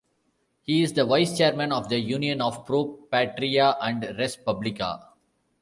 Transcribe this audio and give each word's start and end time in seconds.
He 0.63 0.81
is 0.81 0.93
the 0.93 1.05
Vice-Chairman 1.05 1.71
of 1.71 1.87
the 1.89 1.99
Union 1.99 2.41
of 2.41 2.65
Pro 2.65 2.85
Patria 3.11 3.77
and 3.79 4.01
Res 4.17 4.35
Publica. 4.35 5.09